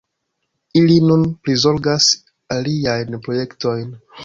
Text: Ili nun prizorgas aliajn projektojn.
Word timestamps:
Ili 0.79 0.95
nun 1.09 1.25
prizorgas 1.43 2.09
aliajn 2.57 3.21
projektojn. 3.29 3.97